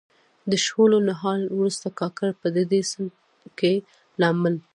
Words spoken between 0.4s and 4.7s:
د شولو نهال وروسته کاکړ په ډډي سیند کې لامبل.